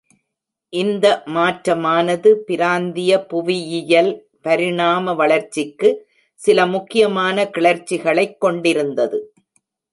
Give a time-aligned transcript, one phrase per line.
[0.69, 4.27] இந்த மாற்றமானது பிராந்திய புவியியல்
[4.41, 6.07] பரிணாம வளர்ச்சிக்கு
[6.35, 9.33] சில முக்கியமான கிளர்ச்சி்களைக் கொண்டிருந்தது.